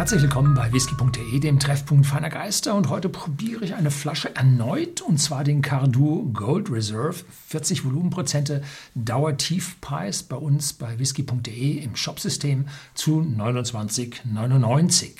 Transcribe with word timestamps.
Herzlich 0.00 0.22
willkommen 0.22 0.54
bei 0.54 0.72
whisky.de, 0.72 1.40
dem 1.40 1.58
Treffpunkt 1.58 2.06
feiner 2.06 2.30
Geister. 2.30 2.74
Und 2.74 2.88
heute 2.88 3.10
probiere 3.10 3.66
ich 3.66 3.74
eine 3.74 3.90
Flasche 3.90 4.34
erneut, 4.34 5.02
und 5.02 5.18
zwar 5.18 5.44
den 5.44 5.60
Cardu 5.60 6.32
Gold 6.32 6.70
Reserve. 6.70 7.16
40 7.48 7.84
Volumenprozente, 7.84 8.62
Dauertiefpreis 8.94 10.22
bei 10.22 10.36
uns 10.36 10.72
bei 10.72 10.98
whisky.de 10.98 11.84
im 11.84 11.96
Shopsystem 11.96 12.64
zu 12.94 13.20
29,99. 13.20 15.10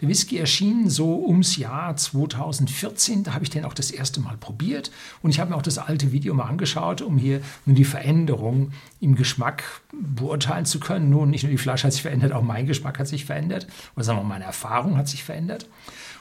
Der 0.00 0.08
Whisky 0.08 0.36
erschien 0.36 0.90
so 0.90 1.24
ums 1.26 1.56
Jahr 1.56 1.96
2014. 1.96 3.24
Da 3.24 3.34
habe 3.34 3.44
ich 3.44 3.50
den 3.50 3.64
auch 3.64 3.72
das 3.72 3.90
erste 3.90 4.20
Mal 4.20 4.36
probiert. 4.36 4.90
Und 5.22 5.30
ich 5.30 5.40
habe 5.40 5.50
mir 5.50 5.56
auch 5.56 5.62
das 5.62 5.78
alte 5.78 6.12
Video 6.12 6.34
mal 6.34 6.44
angeschaut, 6.44 7.00
um 7.00 7.16
hier 7.16 7.40
nun 7.64 7.76
die 7.76 7.84
Veränderung 7.84 8.72
im 9.00 9.14
Geschmack 9.14 9.64
beurteilen 9.92 10.66
zu 10.66 10.80
können. 10.80 11.08
Nun, 11.08 11.30
nicht 11.30 11.44
nur 11.44 11.50
die 11.50 11.58
Flasche 11.58 11.86
hat 11.86 11.92
sich 11.92 12.02
verändert, 12.02 12.32
auch 12.32 12.42
mein 12.42 12.66
Geschmack 12.66 12.98
hat 12.98 13.08
sich 13.08 13.24
verändert. 13.24 13.66
Oder 13.94 14.04
sagen 14.04 14.18
wir 14.18 14.22
mal, 14.22 14.34
meine 14.34 14.44
Erfahrung 14.44 14.98
hat 14.98 15.08
sich 15.08 15.24
verändert. 15.24 15.66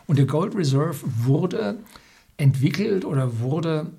Und 0.07 0.19
der 0.19 0.25
Gold 0.25 0.55
Reserve 0.55 0.97
wurde 1.03 1.79
entwickelt 2.37 3.05
oder 3.05 3.39
wurde 3.39 3.91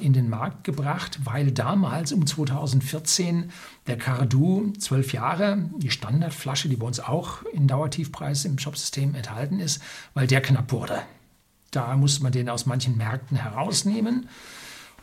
in 0.00 0.12
den 0.12 0.28
Markt 0.28 0.64
gebracht, 0.64 1.20
weil 1.24 1.52
damals 1.52 2.12
um 2.12 2.26
2014 2.26 3.50
der 3.86 3.96
Cardu 3.96 4.72
12 4.78 5.12
Jahre, 5.12 5.70
die 5.78 5.90
Standardflasche, 5.90 6.68
die 6.68 6.76
bei 6.76 6.86
uns 6.86 6.98
auch 6.98 7.42
in 7.52 7.68
Dauertiefpreis 7.68 8.44
im 8.46 8.58
Shopsystem 8.58 9.14
enthalten 9.14 9.60
ist, 9.60 9.80
weil 10.12 10.26
der 10.26 10.40
knapp 10.40 10.72
wurde. 10.72 11.02
Da 11.70 11.96
musste 11.96 12.22
man 12.22 12.32
den 12.32 12.48
aus 12.48 12.66
manchen 12.66 12.96
Märkten 12.96 13.36
herausnehmen. 13.36 14.28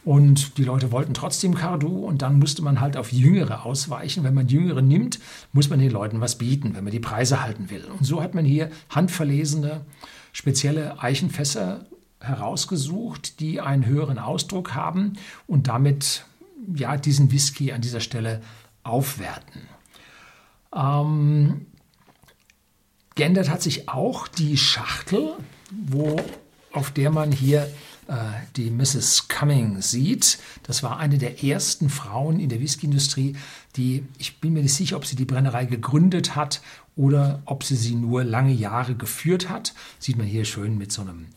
Und 0.04 0.58
die 0.58 0.64
Leute 0.64 0.92
wollten 0.92 1.14
trotzdem 1.14 1.54
Cardu 1.54 2.06
und 2.06 2.24
dann 2.24 2.40
musste 2.40 2.64
man 2.64 2.82
halt 2.82 2.98
auf 2.98 3.12
Jüngere 3.12 3.66
ausweichen. 3.66 4.24
Wenn 4.24 4.34
man 4.34 4.48
Jüngere 4.48 4.82
nimmt, 4.82 5.20
muss 5.54 5.70
man 5.70 5.80
den 5.80 5.92
Leuten 5.92 6.22
was 6.22 6.38
bieten, 6.38 6.76
wenn 6.76 6.84
man 6.84 6.92
die 6.92 7.00
Preise 7.00 7.44
halten 7.44 7.70
will. 7.70 7.86
Und 7.86 8.04
so 8.04 8.22
hat 8.22 8.34
man 8.34 8.44
hier 8.44 8.72
handverlesene, 8.90 9.86
spezielle 10.34 11.02
Eichenfässer 11.02 11.86
herausgesucht, 12.22 13.40
die 13.40 13.60
einen 13.60 13.86
höheren 13.86 14.20
Ausdruck 14.20 14.74
haben 14.74 15.14
und 15.48 15.68
damit 15.68 16.26
ja, 16.76 16.98
diesen 16.98 17.32
Whisky 17.32 17.72
an 17.72 17.82
dieser 17.82 18.00
Stelle 18.00 18.42
aufwerten. 18.84 19.62
Ähm, 20.74 21.66
geändert 23.16 23.50
hat 23.50 23.62
sich 23.62 23.90
auch 23.90 24.28
die 24.28 24.58
Schachtel, 24.58 25.34
wo, 25.72 26.16
auf 26.72 26.92
der 26.92 27.12
man 27.12 27.32
hier 27.32 27.68
äh, 28.08 28.16
die 28.56 28.70
Mrs. 28.70 29.28
Cumming 29.28 29.82
sieht. 29.82 30.40
Das 30.64 30.84
war 30.84 30.98
eine 30.98 31.18
der 31.18 31.44
ersten 31.44 31.90
Frauen 31.90 32.40
in 32.40 32.50
der 32.50 32.62
Whiskyindustrie, 32.62 33.36
die, 33.76 34.04
ich 34.18 34.40
bin 34.40 34.54
mir 34.54 34.64
nicht 34.64 34.74
sicher, 34.74 34.98
ob 34.98 35.06
sie 35.06 35.16
die 35.16 35.26
Brennerei 35.26 35.66
gegründet 35.66 36.36
hat 36.36 36.62
oder 36.96 37.42
ob 37.46 37.64
sie 37.64 37.76
sie 37.76 37.96
nur 37.96 38.24
lange 38.24 38.54
Jahre 38.54 38.96
geführt 38.96 39.50
hat. 39.50 39.74
Sieht 40.00 40.18
man 40.18 40.28
hier 40.28 40.46
schön 40.46 40.78
mit 40.78 40.92
so 40.92 41.02
einem 41.02 41.28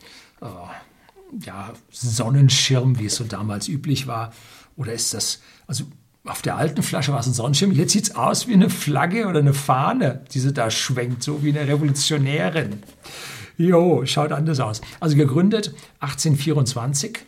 äh, 0.45 1.45
ja, 1.45 1.73
Sonnenschirm, 1.91 2.99
wie 2.99 3.07
es 3.07 3.17
so 3.17 3.25
damals 3.25 3.69
üblich 3.69 4.07
war. 4.07 4.33
Oder 4.77 4.93
ist 4.93 5.15
das, 5.15 5.41
also 5.67 5.85
auf 6.25 6.43
der 6.43 6.57
alten 6.57 6.83
Flasche 6.83 7.13
war 7.13 7.21
es 7.21 7.27
ein 7.27 7.35
Sonnenschirm, 7.35 7.73
jetzt 7.73 7.93
sieht 7.93 8.05
es 8.05 8.15
aus 8.15 8.49
wie 8.49 8.55
eine 8.55 8.71
Flagge 8.71 9.27
oder 9.27 9.41
eine 9.41 9.55
Fahne, 9.55 10.25
die 10.33 10.41
sie 10.41 10.53
da 10.53 10.71
schwenkt, 10.71 11.23
so 11.23 11.43
wie 11.43 11.51
eine 11.51 11.69
Revolutionärin. 11.69 12.83
Jo, 13.57 14.05
schaut 14.07 14.33
anders 14.33 14.59
aus. 14.61 14.81
Also 15.01 15.17
gegründet 15.17 15.75
1824 16.01 17.19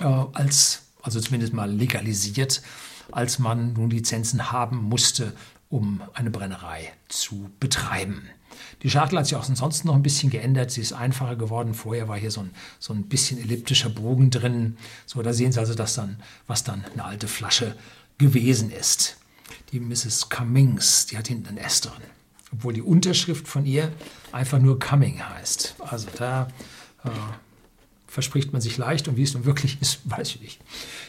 äh, 0.00 0.04
als, 0.04 0.82
also 1.02 1.20
zumindest 1.20 1.52
mal 1.52 1.70
legalisiert, 1.70 2.62
als 3.10 3.38
man 3.38 3.72
nun 3.72 3.90
Lizenzen 3.90 4.52
haben 4.52 4.76
musste, 4.76 5.32
um 5.72 6.02
eine 6.12 6.30
Brennerei 6.30 6.92
zu 7.08 7.50
betreiben. 7.58 8.28
Die 8.82 8.90
Schachtel 8.90 9.18
hat 9.18 9.26
sich 9.26 9.36
auch 9.36 9.48
ansonsten 9.48 9.88
noch 9.88 9.94
ein 9.94 10.02
bisschen 10.02 10.28
geändert. 10.28 10.70
Sie 10.70 10.82
ist 10.82 10.92
einfacher 10.92 11.34
geworden. 11.34 11.72
Vorher 11.72 12.08
war 12.08 12.18
hier 12.18 12.30
so 12.30 12.42
ein, 12.42 12.50
so 12.78 12.92
ein 12.92 13.04
bisschen 13.04 13.40
elliptischer 13.40 13.88
Bogen 13.88 14.28
drin. 14.30 14.76
So, 15.06 15.22
da 15.22 15.32
sehen 15.32 15.50
Sie 15.50 15.58
also, 15.58 15.74
dass 15.74 15.94
dann, 15.94 16.20
was 16.46 16.62
dann 16.62 16.84
eine 16.92 17.04
alte 17.04 17.26
Flasche 17.26 17.74
gewesen 18.18 18.70
ist. 18.70 19.16
Die 19.72 19.80
Mrs. 19.80 20.28
Cummings, 20.28 21.06
die 21.06 21.16
hat 21.16 21.28
hinten 21.28 21.48
einen 21.48 21.58
S 21.58 21.80
drin. 21.80 22.02
Obwohl 22.52 22.74
die 22.74 22.82
Unterschrift 22.82 23.48
von 23.48 23.64
ihr 23.64 23.90
einfach 24.30 24.58
nur 24.58 24.78
Cumming 24.78 25.26
heißt. 25.26 25.76
Also 25.78 26.08
da 26.18 26.48
äh, 27.04 27.08
verspricht 28.12 28.52
man 28.52 28.60
sich 28.60 28.76
leicht 28.76 29.08
und 29.08 29.16
wie 29.16 29.22
es 29.22 29.32
nun 29.32 29.46
wirklich 29.46 29.80
ist, 29.80 30.00
weiß 30.04 30.34
ich 30.34 30.42
nicht. 30.42 30.60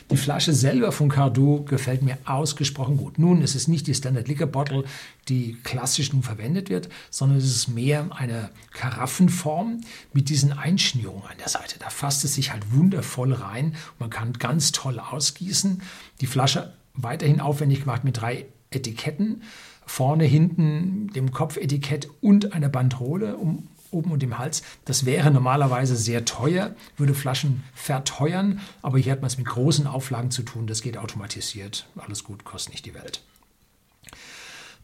Die 0.10 0.16
Flasche 0.16 0.54
selber 0.54 0.94
von 0.94 1.10
Cardo 1.10 1.66
gefällt 1.68 2.02
mir 2.02 2.18
ausgesprochen 2.24 2.96
gut. 2.96 3.20
Nun 3.20 3.42
ist 3.42 3.56
es 3.56 3.68
nicht 3.68 3.88
die 3.88 3.94
Standard 3.94 4.30
Liquor 4.30 4.48
Bottle, 4.48 4.86
die 5.28 5.58
klassisch 5.66 6.14
nun 6.14 6.24
verwendet 6.24 6.70
wird, 6.70 6.88
sondern 7.10 7.40
es 7.40 7.46
ist 7.46 7.68
mehr 7.68 8.08
eine 8.12 8.52
Karaffenform 8.72 9.82
mit 10.14 10.30
diesen 10.30 10.54
Einschnürungen 10.54 11.28
an 11.30 11.38
der 11.40 11.50
Seite. 11.50 11.78
Da 11.78 11.90
fasst 11.90 12.24
es 12.24 12.36
sich 12.36 12.54
halt 12.54 12.72
wundervoll 12.72 13.34
rein. 13.34 13.76
Man 14.00 14.10
kann 14.10 14.32
ganz 14.32 14.72
toll 14.72 14.98
ausgießen. 14.98 15.82
Die 16.22 16.28
Flasche 16.28 16.72
weiterhin 16.94 17.42
aufwendig 17.42 17.82
gemacht 17.82 18.06
mit 18.06 18.22
drei 18.22 18.46
Etiketten. 18.72 19.44
Vorne, 19.86 20.24
hinten 20.24 21.10
dem 21.10 21.32
Kopfetikett 21.32 22.08
und 22.22 22.54
einer 22.54 22.70
Bandrole, 22.70 23.36
um 23.36 23.68
oben 23.94 24.12
und 24.12 24.24
im 24.24 24.38
Hals. 24.38 24.64
Das 24.86 25.06
wäre 25.06 25.32
normalerweise 25.32 25.96
sehr 25.96 26.26
teuer, 26.26 26.76
würde 26.98 27.14
Flaschen 27.14 27.64
verteuern, 27.74 28.62
aber 28.82 28.98
hier 28.98 29.12
hat 29.12 29.22
man 29.22 29.28
es 29.28 29.38
mit 29.38 29.48
großen 29.48 29.88
Auflagen 29.88 30.32
zu 30.32 30.44
tun. 30.44 30.68
Das 30.68 30.82
geht 30.82 30.98
automatisiert. 30.98 31.88
Alles 31.96 32.24
gut, 32.24 32.44
kostet 32.44 32.74
nicht 32.74 32.86
die 32.86 32.94
Welt. 32.94 33.22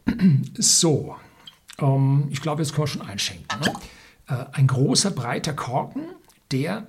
So, 0.58 1.16
ähm, 1.78 2.28
ich 2.30 2.40
glaube, 2.40 2.62
jetzt 2.62 2.72
können 2.72 2.84
wir 2.84 2.88
schon 2.88 3.02
einschenken. 3.02 3.60
Ne? 3.60 3.72
Äh, 4.28 4.46
ein 4.52 4.66
großer, 4.66 5.10
breiter 5.10 5.52
Korken, 5.52 6.02
der 6.50 6.86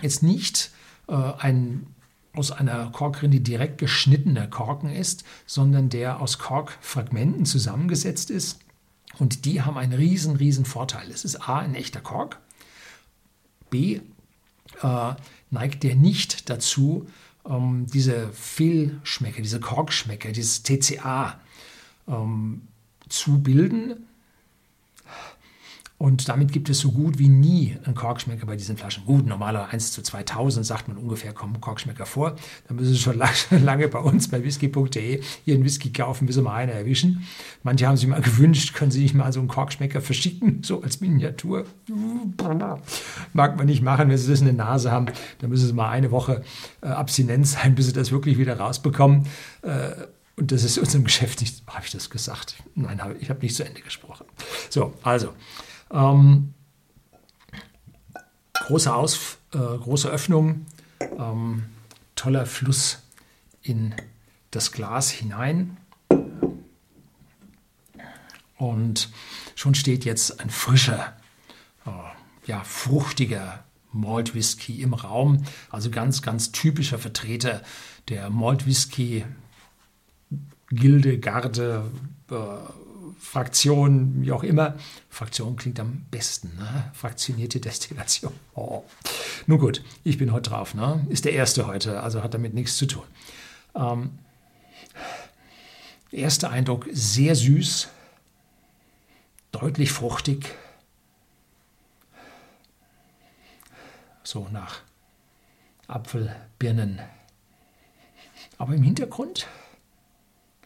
jetzt 0.00 0.22
nicht 0.22 0.70
äh, 1.08 1.14
ein 1.14 1.86
aus 2.32 2.52
einer 2.52 2.90
Korkrinde 2.92 3.40
direkt 3.40 3.78
geschnittener 3.78 4.46
Korken 4.46 4.90
ist, 4.90 5.24
sondern 5.46 5.88
der 5.88 6.20
aus 6.20 6.38
Korkfragmenten 6.38 7.44
zusammengesetzt 7.44 8.30
ist 8.30 8.60
und 9.20 9.44
die 9.44 9.62
haben 9.62 9.76
einen 9.76 9.92
riesen, 9.92 10.36
riesen 10.36 10.64
Vorteil. 10.64 11.10
Es 11.10 11.24
ist 11.24 11.48
A, 11.48 11.58
ein 11.58 11.74
echter 11.74 12.00
Kork. 12.00 12.40
B, 13.68 14.00
äh, 14.82 15.14
neigt 15.50 15.82
der 15.82 15.94
nicht 15.94 16.48
dazu, 16.48 17.06
ähm, 17.46 17.86
diese 17.92 18.32
Fehlschmecker, 18.32 19.42
diese 19.42 19.60
Korkschmecker, 19.60 20.32
dieses 20.32 20.62
TCA 20.62 21.38
ähm, 22.08 22.62
zu 23.08 23.42
bilden, 23.42 24.06
und 26.00 26.30
damit 26.30 26.50
gibt 26.50 26.70
es 26.70 26.78
so 26.78 26.92
gut 26.92 27.18
wie 27.18 27.28
nie 27.28 27.76
einen 27.84 27.94
Korkschmecker 27.94 28.46
bei 28.46 28.56
diesen 28.56 28.78
Flaschen. 28.78 29.04
Gut, 29.04 29.26
normaler 29.26 29.68
1 29.68 29.92
zu 29.92 30.00
2000 30.00 30.64
sagt 30.64 30.88
man 30.88 30.96
ungefähr, 30.96 31.34
kommen 31.34 31.60
Korkschmecker 31.60 32.06
vor. 32.06 32.36
Da 32.66 32.72
müssen 32.72 32.94
Sie 32.94 32.98
schon 32.98 33.18
lange 33.62 33.86
bei 33.86 33.98
uns 33.98 34.28
bei 34.28 34.42
whisky.de 34.42 35.20
Ihren 35.44 35.62
Whisky 35.62 35.92
kaufen, 35.92 36.24
bis 36.24 36.36
Sie 36.36 36.42
mal 36.42 36.54
einen 36.54 36.72
erwischen. 36.72 37.26
Manche 37.64 37.86
haben 37.86 37.98
sich 37.98 38.08
mal 38.08 38.22
gewünscht, 38.22 38.72
können 38.72 38.90
Sie 38.90 39.02
nicht 39.02 39.14
mal 39.14 39.30
so 39.30 39.40
einen 39.40 39.50
Korkschmecker 39.50 40.00
verschicken, 40.00 40.62
so 40.64 40.80
als 40.80 41.02
Miniatur. 41.02 41.66
Mag 43.34 43.58
man 43.58 43.66
nicht 43.66 43.82
machen, 43.82 44.08
wenn 44.08 44.16
Sie 44.16 44.30
das 44.30 44.40
in 44.40 44.46
der 44.46 44.54
Nase 44.54 44.90
haben. 44.90 45.04
Da 45.40 45.48
müssen 45.48 45.66
Sie 45.66 45.74
mal 45.74 45.90
eine 45.90 46.10
Woche 46.10 46.42
äh, 46.80 46.86
Abstinenz 46.86 47.52
sein, 47.52 47.74
bis 47.74 47.88
Sie 47.88 47.92
das 47.92 48.10
wirklich 48.10 48.38
wieder 48.38 48.58
rausbekommen. 48.58 49.26
Äh, 49.60 49.90
und 50.36 50.50
das 50.50 50.64
ist 50.64 50.78
unserem 50.78 51.04
Geschäft 51.04 51.42
nicht, 51.42 51.62
habe 51.66 51.84
ich 51.84 51.92
das 51.92 52.08
gesagt? 52.08 52.54
Nein, 52.74 52.98
ich 53.20 53.28
habe 53.28 53.40
nicht 53.42 53.54
zu 53.54 53.66
Ende 53.66 53.82
gesprochen. 53.82 54.24
So, 54.70 54.94
also. 55.02 55.34
Ähm, 55.92 56.54
große, 58.54 58.94
Aus, 58.94 59.38
äh, 59.52 59.58
große 59.58 60.08
Öffnung, 60.08 60.66
ähm, 61.00 61.64
toller 62.14 62.46
Fluss 62.46 63.02
in 63.62 63.94
das 64.50 64.72
Glas 64.72 65.10
hinein. 65.10 65.76
Und 68.56 69.08
schon 69.54 69.74
steht 69.74 70.04
jetzt 70.04 70.40
ein 70.40 70.50
frischer, 70.50 71.16
äh, 71.86 71.90
ja, 72.46 72.62
fruchtiger 72.62 73.64
Malt 73.92 74.34
Whisky 74.34 74.82
im 74.82 74.94
Raum. 74.94 75.44
Also 75.70 75.90
ganz, 75.90 76.22
ganz 76.22 76.52
typischer 76.52 76.98
Vertreter 76.98 77.62
der 78.08 78.30
Malt 78.30 78.66
Whisky 78.66 79.24
Gilde, 80.68 81.18
Garde, 81.18 81.90
äh, 82.30 82.34
Fraktion, 83.18 84.22
wie 84.22 84.32
auch 84.32 84.42
immer. 84.42 84.76
Fraktion 85.08 85.56
klingt 85.56 85.80
am 85.80 86.04
besten, 86.10 86.56
ne? 86.56 86.90
Fraktionierte 86.92 87.60
Destillation. 87.60 88.32
Oh. 88.54 88.84
Nun 89.46 89.58
gut, 89.58 89.82
ich 90.04 90.18
bin 90.18 90.32
heute 90.32 90.50
drauf, 90.50 90.74
ne? 90.74 91.04
Ist 91.08 91.24
der 91.24 91.32
erste 91.32 91.66
heute, 91.66 92.02
also 92.02 92.22
hat 92.22 92.34
damit 92.34 92.54
nichts 92.54 92.76
zu 92.76 92.86
tun. 92.86 93.04
Ähm, 93.74 94.18
erster 96.10 96.50
Eindruck, 96.50 96.86
sehr 96.92 97.34
süß, 97.34 97.88
deutlich 99.52 99.92
fruchtig. 99.92 100.54
So 104.22 104.48
nach 104.50 104.80
Apfel, 105.88 106.34
Birnen. 106.58 107.00
Aber 108.58 108.74
im 108.74 108.82
Hintergrund 108.82 109.48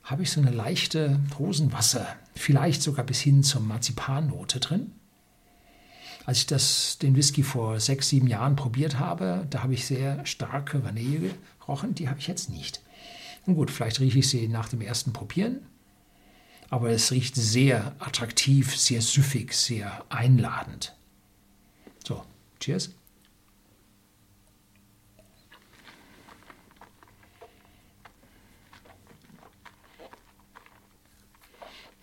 habe 0.05 0.23
ich 0.23 0.31
so 0.31 0.41
eine 0.41 0.51
leichte 0.51 1.19
Rosenwasser, 1.39 2.07
vielleicht 2.35 2.83
sogar 2.83 3.05
bis 3.05 3.21
hin 3.21 3.43
zur 3.43 3.63
Marzipannote 3.63 4.61
drin. 4.61 4.93
Als 6.27 6.39
ich 6.39 6.47
das, 6.47 6.99
den 6.99 7.17
Whisky 7.17 7.43
vor 7.43 7.81
sechs, 7.81 8.11
sieben 8.11 8.27
Jahren 8.27 8.57
probiert 8.57 8.99
habe, 8.99 9.47
da 9.51 9.63
habe 9.63 9.75
ich 9.75 9.87
sehr 9.87 10.25
starke 10.27 10.85
Vanille 10.85 11.35
gerochen, 11.59 11.95
die 11.95 12.09
habe 12.09 12.19
ich 12.19 12.27
jetzt 12.27 12.51
nicht. 12.51 12.83
Und 13.47 13.57
gut, 13.57 13.71
vielleicht 13.71 14.01
rieche 14.01 14.19
ich 14.19 14.29
sie 14.29 14.49
nach 14.49 14.69
dem 14.69 14.81
ersten 14.81 15.13
Probieren, 15.13 15.61
aber 16.71 16.91
es 16.91 17.11
riecht 17.11 17.35
sehr 17.35 17.95
attraktiv, 17.99 18.77
sehr 18.77 19.03
süffig, 19.03 19.53
sehr 19.53 20.05
einladend. 20.09 20.95
So, 22.07 22.23
cheers. 22.61 22.91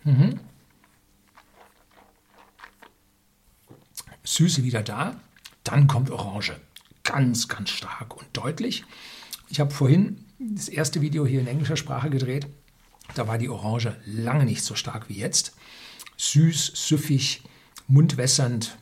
Mhm. 0.04 0.40
Süße 4.24 4.64
wieder 4.64 4.82
da, 4.82 5.20
dann 5.64 5.86
kommt 5.86 6.10
Orange. 6.10 6.58
Ganz, 7.04 7.48
ganz 7.48 7.70
stark 7.70 8.16
und 8.16 8.26
deutlich. 8.32 8.84
Ich 9.48 9.60
habe 9.60 9.72
vorhin 9.72 10.24
das 10.38 10.68
erste 10.68 11.00
Video 11.00 11.26
hier 11.26 11.40
in 11.40 11.46
englischer 11.46 11.76
Sprache 11.76 12.10
gedreht. 12.10 12.46
Da 13.14 13.28
war 13.28 13.38
die 13.38 13.48
Orange 13.48 13.96
lange 14.06 14.44
nicht 14.44 14.62
so 14.62 14.74
stark 14.74 15.08
wie 15.08 15.18
jetzt. 15.18 15.54
Süß, 16.16 16.72
süffig, 16.74 17.42
mundwässernd 17.88 18.78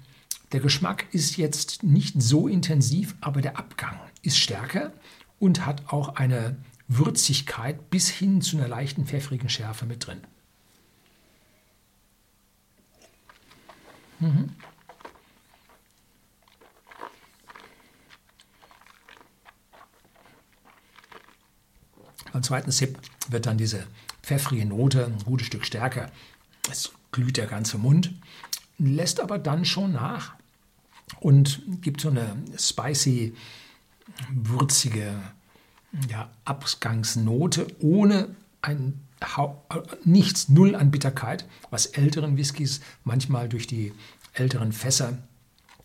der 0.51 0.59
Geschmack 0.59 1.05
ist 1.13 1.37
jetzt 1.37 1.83
nicht 1.83 2.21
so 2.21 2.47
intensiv, 2.47 3.15
aber 3.21 3.41
der 3.41 3.57
Abgang 3.57 3.99
ist 4.21 4.37
stärker 4.37 4.91
und 5.39 5.65
hat 5.65 5.93
auch 5.93 6.15
eine 6.15 6.57
Würzigkeit 6.87 7.89
bis 7.89 8.09
hin 8.09 8.41
zu 8.41 8.57
einer 8.57 8.67
leichten 8.67 9.05
pfeffrigen 9.05 9.49
Schärfe 9.49 9.85
mit 9.85 10.05
drin. 10.05 10.21
Mhm. 14.19 14.49
Beim 22.33 22.43
zweiten 22.43 22.71
Sip 22.71 22.99
wird 23.29 23.45
dann 23.45 23.57
diese 23.57 23.87
pfeffrige 24.23 24.65
Note 24.65 25.05
ein 25.05 25.23
gutes 25.23 25.47
Stück 25.47 25.65
stärker. 25.65 26.11
Es 26.69 26.91
glüht 27.11 27.37
der 27.37 27.47
ganze 27.47 27.77
Mund, 27.77 28.13
lässt 28.77 29.19
aber 29.19 29.39
dann 29.39 29.65
schon 29.65 29.93
nach 29.93 30.33
und 31.19 31.61
gibt 31.81 32.01
so 32.01 32.09
eine 32.09 32.35
spicy, 32.57 33.35
würzige 34.31 35.19
ja, 36.09 36.29
Abgangsnote 36.45 37.67
ohne 37.79 38.35
ein 38.61 38.99
nichts, 40.03 40.49
null 40.49 40.75
an 40.75 40.89
Bitterkeit, 40.89 41.45
was 41.69 41.85
älteren 41.85 42.37
Whiskys 42.37 42.81
manchmal 43.03 43.49
durch 43.49 43.67
die 43.67 43.93
älteren 44.33 44.71
Fässer 44.71 45.17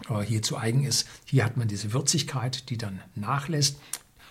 äh, 0.08 0.20
hier 0.20 0.42
zu 0.42 0.56
eigen 0.56 0.84
ist. 0.84 1.06
Hier 1.24 1.44
hat 1.44 1.56
man 1.56 1.68
diese 1.68 1.92
Würzigkeit, 1.92 2.70
die 2.70 2.78
dann 2.78 3.02
nachlässt. 3.14 3.78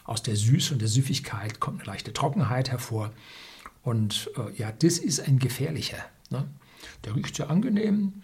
Aus 0.06 0.22
der 0.24 0.36
Süße 0.36 0.74
und 0.74 0.81
der 0.81 0.88
Süffigkeit 0.88 1.60
kommt 1.60 1.81
eine 1.81 1.88
leichte 1.88 2.13
Trockenheit 2.13 2.69
hervor. 2.69 3.12
Und 3.86 4.32
äh, 4.36 4.52
ja, 4.58 4.72
das 4.72 4.98
ist 4.98 5.22
ein 5.22 5.38
gefährlicher. 5.38 6.00
Ne? 6.32 6.48
Der 7.06 7.16
riecht 7.16 7.36
sehr 7.36 7.52
angenehm, 7.52 8.24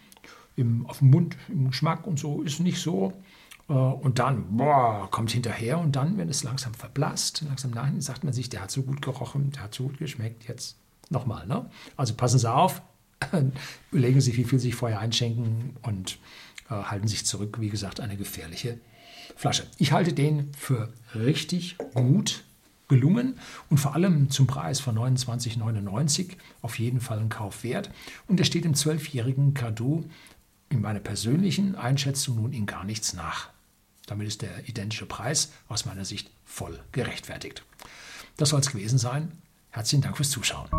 im, 0.55 0.87
auf 0.87 0.99
dem 0.99 1.11
Mund, 1.11 1.37
im 1.49 1.69
Geschmack 1.69 2.07
und 2.07 2.19
so 2.19 2.41
ist 2.41 2.59
nicht 2.59 2.79
so. 2.79 3.13
Äh, 3.69 3.73
und 3.73 4.17
dann, 4.17 4.57
boah, 4.57 5.07
kommt 5.11 5.29
hinterher 5.29 5.79
und 5.79 5.95
dann, 5.95 6.17
wenn 6.17 6.29
es 6.29 6.41
langsam 6.41 6.73
verblasst, 6.73 7.43
langsam 7.47 7.71
nachher, 7.71 8.01
sagt 8.01 8.23
man 8.23 8.33
sich, 8.33 8.49
der 8.49 8.61
hat 8.61 8.71
so 8.71 8.81
gut 8.81 9.03
gerochen, 9.03 9.51
der 9.51 9.63
hat 9.63 9.75
so 9.75 9.83
gut 9.83 9.99
geschmeckt, 9.99 10.47
jetzt 10.47 10.77
nochmal. 11.11 11.45
Ne? 11.45 11.69
Also 11.95 12.15
passen 12.15 12.39
Sie 12.39 12.51
auf, 12.51 12.81
überlegen 13.91 14.19
Sie, 14.19 14.35
wie 14.35 14.43
viel 14.43 14.57
Sie 14.57 14.71
vorher 14.71 14.99
einschenken 14.99 15.75
und 15.83 16.17
äh, 16.71 16.73
halten 16.73 17.07
sich 17.07 17.23
zurück. 17.23 17.57
Wie 17.61 17.69
gesagt, 17.69 17.99
eine 17.99 18.17
gefährliche 18.17 18.79
Flasche. 19.35 19.67
Ich 19.77 19.91
halte 19.91 20.13
den 20.13 20.51
für 20.55 20.91
richtig 21.13 21.77
gut 21.93 22.45
gelungen 22.91 23.39
und 23.69 23.77
vor 23.77 23.95
allem 23.95 24.29
zum 24.29 24.47
Preis 24.47 24.81
von 24.81 24.97
29,99 24.97 26.31
auf 26.61 26.77
jeden 26.77 26.99
Fall 26.99 27.19
ein 27.19 27.29
Kauf 27.29 27.63
wert. 27.63 27.89
Und 28.27 28.39
er 28.39 28.45
steht 28.45 28.65
im 28.65 28.75
zwölfjährigen 28.75 29.53
Cardo 29.53 30.03
in 30.67 30.81
meiner 30.81 30.99
persönlichen 30.99 31.75
Einschätzung 31.75 32.35
nun 32.35 32.51
in 32.51 32.65
gar 32.65 32.83
nichts 32.83 33.13
nach. 33.13 33.49
Damit 34.07 34.27
ist 34.27 34.41
der 34.41 34.67
identische 34.67 35.05
Preis 35.05 35.53
aus 35.69 35.85
meiner 35.85 36.03
Sicht 36.03 36.31
voll 36.43 36.79
gerechtfertigt. 36.91 37.63
Das 38.35 38.49
soll 38.49 38.59
es 38.59 38.71
gewesen 38.71 38.97
sein. 38.97 39.31
Herzlichen 39.69 40.01
Dank 40.01 40.17
fürs 40.17 40.31
Zuschauen. 40.31 40.69